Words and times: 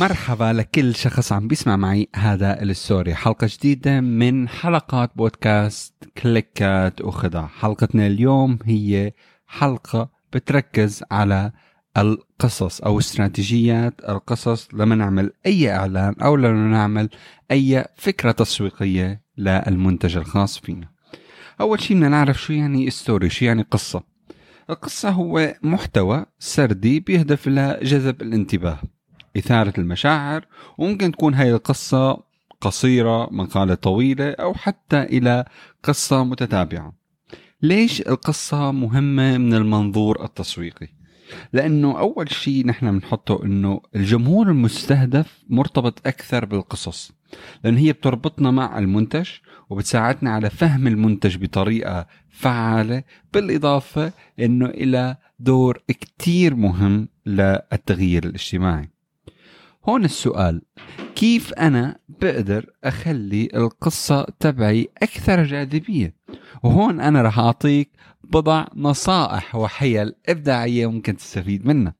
مرحبا 0.00 0.52
لكل 0.52 0.94
شخص 0.94 1.32
عم 1.32 1.48
بيسمع 1.48 1.76
معي 1.76 2.08
هذا 2.16 2.62
ال 2.62 2.71
story 2.71 3.14
حلقة 3.14 3.48
جديدة 3.50 4.00
من 4.00 4.48
حلقات 4.48 5.10
بودكاست 5.16 5.94
كليكات 6.22 7.00
وخدع 7.00 7.46
حلقتنا 7.46 8.06
اليوم 8.06 8.58
هي 8.64 9.12
حلقة 9.46 10.10
بتركز 10.32 11.04
على 11.10 11.52
القصص 11.96 12.80
أو 12.80 12.98
استراتيجيات 12.98 13.94
القصص 14.08 14.68
لما 14.72 14.94
نعمل 14.94 15.32
أي 15.46 15.70
إعلان 15.70 16.14
أو 16.22 16.36
لما 16.36 16.68
نعمل 16.68 17.08
أي 17.50 17.84
فكرة 17.96 18.30
تسويقية 18.30 19.22
للمنتج 19.38 20.16
الخاص 20.16 20.58
فينا. 20.58 20.88
أول 21.60 21.80
شيء 21.80 21.96
بدنا 21.96 22.08
نعرف 22.08 22.42
شو 22.42 22.52
يعني 22.52 22.90
story 22.90 23.30
شو 23.30 23.44
يعني 23.44 23.62
قصة. 23.62 24.02
القصة 24.70 25.10
هو 25.10 25.54
محتوى 25.62 26.26
سردي 26.38 27.00
بيهدف 27.00 27.48
إلى 27.48 27.78
جذب 27.82 28.22
الانتباه. 28.22 28.78
إثارة 29.36 29.72
المشاعر 29.78 30.46
وممكن 30.78 31.12
تكون 31.12 31.34
هاي 31.34 31.52
القصة 31.52 32.22
قصيرة 32.60 33.28
مقالة 33.30 33.74
طويلة 33.74 34.30
أو 34.30 34.54
حتى 34.54 35.02
إلى 35.02 35.44
قصة 35.82 36.24
متتابعة 36.24 36.92
ليش 37.62 38.00
القصة 38.00 38.70
مهمة 38.70 39.38
من 39.38 39.54
المنظور 39.54 40.24
التسويقي؟ 40.24 40.88
لأنه 41.52 41.98
أول 41.98 42.32
شيء 42.32 42.66
نحن 42.66 42.98
بنحطه 42.98 43.44
أنه 43.44 43.80
الجمهور 43.96 44.48
المستهدف 44.48 45.44
مرتبط 45.48 46.06
أكثر 46.06 46.44
بالقصص 46.44 47.12
لأن 47.64 47.76
هي 47.76 47.92
بتربطنا 47.92 48.50
مع 48.50 48.78
المنتج 48.78 49.28
وبتساعدنا 49.70 50.30
على 50.30 50.50
فهم 50.50 50.86
المنتج 50.86 51.36
بطريقة 51.36 52.06
فعالة 52.30 53.02
بالإضافة 53.32 54.12
أنه 54.40 54.66
إلى 54.66 55.16
دور 55.38 55.78
كتير 55.88 56.54
مهم 56.54 57.08
للتغيير 57.26 58.24
الاجتماعي 58.24 58.95
هون 59.88 60.04
السؤال 60.04 60.62
كيف 61.14 61.52
أنا 61.52 61.98
بقدر 62.08 62.66
أخلي 62.84 63.48
القصة 63.54 64.26
تبعي 64.40 64.88
أكثر 65.02 65.44
جاذبية؟ 65.44 66.14
وهون 66.62 67.00
أنا 67.00 67.22
رح 67.22 67.38
أعطيك 67.38 67.90
بضع 68.24 68.66
نصائح 68.76 69.54
وحيل 69.54 70.12
إبداعية 70.28 70.90
ممكن 70.90 71.16
تستفيد 71.16 71.66
منها. 71.66 71.94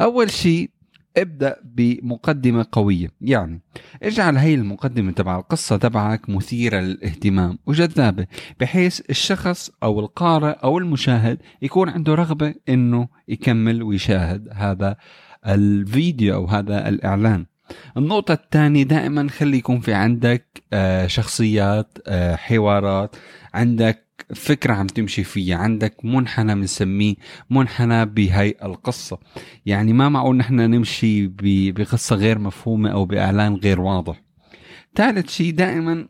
أول 0.00 0.30
شيء 0.30 0.70
ابدأ 1.16 1.56
بمقدمة 1.64 2.66
قوية. 2.72 3.08
يعني 3.20 3.62
اجعل 4.02 4.36
هي 4.36 4.54
المقدمة 4.54 5.12
تبع 5.12 5.38
القصة 5.38 5.76
تبعك 5.76 6.28
مثيرة 6.28 6.80
للاهتمام 6.80 7.58
وجذابة 7.66 8.26
بحيث 8.60 9.00
الشخص 9.10 9.70
أو 9.82 10.00
القارئ 10.00 10.52
أو 10.52 10.78
المشاهد 10.78 11.38
يكون 11.62 11.88
عنده 11.88 12.14
رغبة 12.14 12.54
إنه 12.68 13.08
يكمل 13.28 13.82
ويشاهد 13.82 14.48
هذا 14.52 14.96
الفيديو 15.46 16.34
أو 16.34 16.46
هذا 16.46 16.88
الإعلان. 16.88 17.46
النقطة 17.96 18.34
الثانية 18.34 18.82
دائما 18.82 19.28
خلي 19.28 19.56
يكون 19.56 19.80
في 19.80 19.94
عندك 19.94 20.62
آه، 20.72 21.06
شخصيات 21.06 21.98
آه، 22.06 22.36
حوارات 22.36 23.16
عندك 23.54 24.04
فكرة 24.34 24.74
عم 24.74 24.86
تمشي 24.86 25.24
فيها 25.24 25.56
عندك 25.56 26.04
منحنى 26.04 26.54
بنسميه 26.54 27.14
منحنى 27.50 28.06
بهي 28.06 28.54
القصة. 28.62 29.18
يعني 29.66 29.92
ما 29.92 30.08
معقول 30.08 30.36
نحن 30.36 30.54
نمشي 30.54 31.30
بقصة 31.72 32.16
غير 32.16 32.38
مفهومة 32.38 32.90
أو 32.90 33.04
بإعلان 33.04 33.54
غير 33.54 33.80
واضح. 33.80 34.22
ثالث 34.94 35.30
شيء 35.30 35.52
دائما 35.54 36.08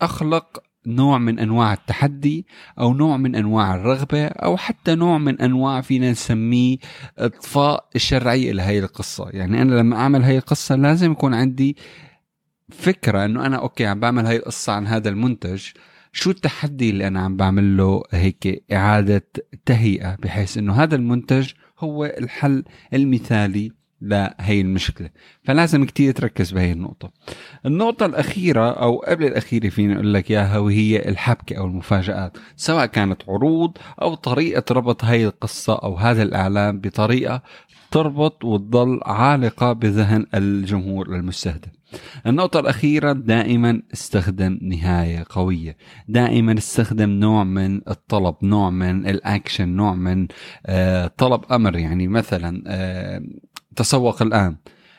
أخلق 0.00 0.62
نوع 0.88 1.18
من 1.18 1.38
أنواع 1.38 1.72
التحدي 1.72 2.46
أو 2.78 2.94
نوع 2.94 3.16
من 3.16 3.34
أنواع 3.34 3.74
الرغبة 3.74 4.26
أو 4.26 4.56
حتى 4.56 4.94
نوع 4.94 5.18
من 5.18 5.40
أنواع 5.40 5.80
فينا 5.80 6.10
نسميه 6.10 6.76
إطفاء 7.18 7.88
الشرعية 7.96 8.52
لهي 8.52 8.78
القصة. 8.78 9.28
يعني 9.30 9.62
أنا 9.62 9.74
لما 9.74 9.96
أعمل 9.96 10.22
هي 10.22 10.38
القصة 10.38 10.74
لازم 10.74 11.12
يكون 11.12 11.34
عندي 11.34 11.76
فكرة 12.70 13.24
إنه 13.24 13.46
أنا 13.46 13.56
أوكي 13.56 13.86
عم 13.86 14.00
بعمل 14.00 14.26
هاي 14.26 14.36
القصة 14.36 14.72
عن 14.72 14.86
هذا 14.86 15.08
المنتج. 15.08 15.62
شو 16.12 16.30
التحدي 16.30 16.90
اللي 16.90 17.06
أنا 17.06 17.20
عم 17.20 17.36
بعمل 17.36 17.76
له؟ 17.76 18.02
هيك 18.12 18.64
إعادة 18.72 19.26
تهيئة 19.66 20.14
بحيث 20.14 20.58
إنه 20.58 20.72
هذا 20.82 20.96
المنتج 20.96 21.50
هو 21.78 22.04
الحل 22.04 22.64
المثالي 22.94 23.77
لهي 24.00 24.60
المشكلة. 24.60 25.10
فلازم 25.44 25.84
كتير 25.84 26.12
تركز 26.12 26.50
بهي 26.50 26.72
النقطة. 26.72 27.10
النقطة 27.66 28.06
الأخيرة 28.06 28.70
أو 28.70 28.96
قبل 28.98 29.24
الأخيرة 29.24 29.68
فيني 29.68 29.94
أقول 29.94 30.14
لك 30.14 30.30
إياها 30.30 30.58
وهي 30.58 31.08
الحبكة 31.08 31.58
أو 31.58 31.66
المفاجآت 31.66 32.36
سواء 32.56 32.86
كانت 32.86 33.22
عروض 33.28 33.78
أو 34.02 34.14
طريقة 34.14 34.72
ربط 34.72 35.04
هي 35.04 35.26
القصة 35.26 35.74
أو 35.74 35.94
هذا 35.94 36.22
الإعلان 36.22 36.80
بطريقة 36.80 37.42
تربط 37.90 38.44
وتضل 38.44 39.00
عالقة 39.04 39.72
بذهن 39.72 40.26
الجمهور 40.34 41.06
المستهدف. 41.06 41.68
النقطة 42.26 42.60
الأخيرة 42.60 43.12
دائما 43.12 43.82
استخدم 43.92 44.58
نهاية 44.62 45.24
قوية. 45.28 45.76
دائما 46.08 46.58
استخدم 46.58 47.10
نوع 47.10 47.44
من 47.44 47.80
الطلب 47.88 48.34
نوع 48.42 48.70
من 48.70 49.06
الأكشن 49.06 49.68
نوع 49.68 49.94
من 49.94 50.28
آه 50.66 51.06
طلب 51.06 51.40
أمر. 51.52 51.76
يعني 51.76 52.08
مثلا 52.08 52.62
آه 52.66 53.22
تسوق 53.76 54.22
الآن. 54.22 54.56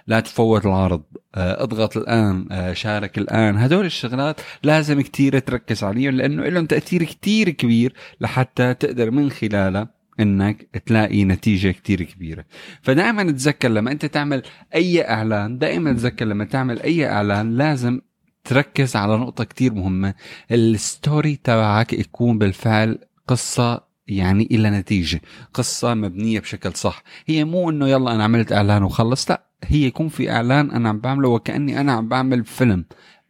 لا 0.08 0.20
تفوت 0.20 0.66
العرض. 0.66 1.04
آه، 1.36 1.64
اضغط 1.64 1.98
الآن. 1.98 2.48
آه، 2.52 2.74
شارك 2.74 3.18
الآن. 3.18 3.58
هدول 3.58 3.86
الشغلات 3.86 4.42
لازم 4.64 5.02
كتير 5.02 5.40
تركز 5.40 5.84
عليهم 5.84 6.16
لأنه 6.16 6.44
لهم 6.44 6.66
تأثير 6.66 7.04
كتير 7.04 7.50
كبير 7.50 7.94
لحتى 8.22 8.74
تقدر 8.74 9.12
من 9.12 9.32
خلالها 9.32 10.00
إنك 10.20 10.82
تلاقي 10.86 11.24
نتيجة 11.24 11.72
كتير 11.72 12.04
كبيرة. 12.04 12.46
فدائما 12.82 13.32
تذكر 13.32 13.70
لما 13.70 13.92
أنت 13.92 14.06
تعمل 14.06 14.44
أي 14.76 15.10
إعلان 15.10 15.58
دائما 15.58 15.94
تذكر 15.94 16.26
لما 16.26 16.46
تعمل 16.46 16.82
أي 16.82 17.10
إعلان 17.10 17.56
لازم 17.58 18.02
تركز 18.44 18.96
على 18.96 19.18
نقطة 19.18 19.44
كتير 19.44 19.74
مهمة. 19.74 20.14
الستوري 20.52 21.36
تبعك 21.36 21.94
يكون 21.94 22.38
بالفعل 22.38 23.00
قصة 23.28 23.89
يعني 24.10 24.48
إلى 24.52 24.70
نتيجة. 24.70 25.22
قصة 25.54 25.94
مبنية 25.94 26.40
بشكل 26.40 26.74
صح. 26.74 27.04
هي 27.26 27.44
مو 27.44 27.70
إنه 27.70 27.88
يلا 27.88 28.16
أنا 28.16 28.24
عملت 28.24 28.52
إعلان 28.54 28.84
وخلص 28.84 29.32
لا 29.32 29.44
هي 29.64 29.86
يكون 29.86 30.08
في 30.10 30.32
إعلان 30.32 30.72
أنا 30.72 30.90
عم 30.90 31.00
بعمله 31.00 31.30
وكأني 31.30 31.80
أنا 31.82 31.92
عم 31.92 32.08
بعمل 32.08 32.46
فيلم 32.46 32.86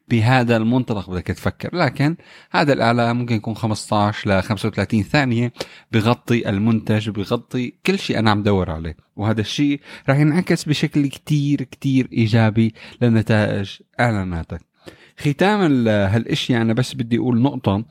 بهذا 0.09 0.57
المنطلق 0.57 1.09
بدك 1.09 1.27
تفكر. 1.27 1.75
لكن 1.75 2.15
هذا 2.51 2.73
الإعلان 2.73 3.15
ممكن 3.15 3.35
يكون 3.35 3.55
15 3.55 4.29
ل 4.29 4.43
35 4.43 5.03
ثانية 5.03 5.53
بغطي 5.91 6.49
المنتج 6.49 7.09
بغطي 7.09 7.73
كل 7.85 7.99
شيء 7.99 8.19
أنا 8.19 8.31
عم 8.31 8.43
دور 8.43 8.71
عليه. 8.71 8.97
وهذا 9.15 9.41
الشيء 9.41 9.79
راح 10.09 10.17
ينعكس 10.17 10.63
بشكل 10.63 11.07
كتير 11.07 11.63
كتير 11.63 12.07
إيجابي 12.13 12.73
لنتائج 13.01 13.69
إعلاناتك. 13.99 14.68
ختام 15.17 15.87
هالاشياء 15.87 16.61
أنا 16.61 16.73
بس 16.73 16.93
بدي 16.93 17.17
أقول 17.17 17.41
نقطة 17.41 17.85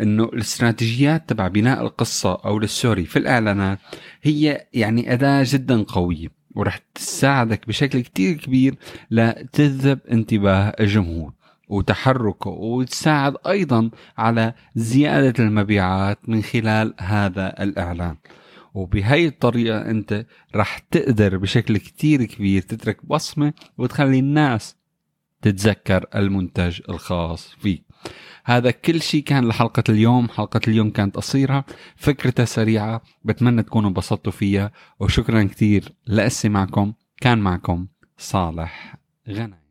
إنه 0.00 0.24
الاستراتيجيات 0.24 1.28
تبع 1.28 1.48
بناء 1.48 1.82
القصة 1.82 2.34
أو 2.44 2.58
السوري 2.58 3.04
في 3.04 3.18
الإعلانات 3.18 3.78
هي 4.22 4.66
يعني 4.72 5.12
أداة 5.12 5.44
جدا 5.46 5.82
قوية 5.82 6.28
ورح 6.54 6.80
تساعدك 6.94 7.68
بشكل 7.68 8.00
كتير 8.00 8.36
كبير 8.36 8.74
لتجذب 9.10 9.98
انتباه 10.10 10.72
الجمهور 10.80 11.32
وتحركه 11.68 12.50
وتساعد 12.50 13.34
أيضا 13.46 13.90
على 14.18 14.54
زيادة 14.74 15.44
المبيعات 15.44 16.28
من 16.28 16.42
خلال 16.42 16.94
هذا 17.00 17.62
الإعلان. 17.62 18.16
وبهي 18.74 19.26
الطريقة 19.26 19.90
أنت 19.90 20.26
رح 20.56 20.78
تقدر 20.78 21.36
بشكل 21.36 21.76
كتير 21.76 22.24
كبير 22.24 22.62
تترك 22.62 23.06
بصمة 23.06 23.52
وتخلي 23.78 24.18
الناس 24.18 24.76
تتذكر 25.44 26.06
المنتج 26.14 26.80
الخاص 26.88 27.54
فيك 27.60 27.84
هذا 28.44 28.70
كل 28.70 29.02
شيء 29.02 29.22
كان 29.22 29.48
لحلقة 29.48 29.82
اليوم. 29.88 30.28
حلقة 30.28 30.60
اليوم 30.68 30.90
كانت 30.90 31.16
قصيرة 31.16 31.64
فكرتها 31.96 32.44
سريعة. 32.44 33.02
بتمنى 33.24 33.62
تكونوا 33.62 33.88
انبسطتوا 33.88 34.32
فيها. 34.32 34.72
وشكرا 35.00 35.42
كثير 35.42 35.92
لأسي 36.06 36.48
معكم 36.48 36.92
كان 37.20 37.38
معكم 37.38 37.86
صالح 38.18 38.96
غنايم 39.28 39.64